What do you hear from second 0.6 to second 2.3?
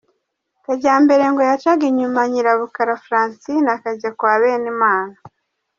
Kajyambere ngo yacaga inyuma